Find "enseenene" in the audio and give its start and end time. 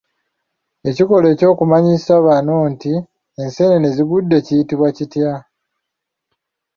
3.41-3.87